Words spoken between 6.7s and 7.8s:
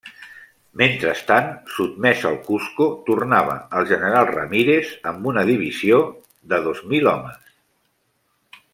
dos mil homes.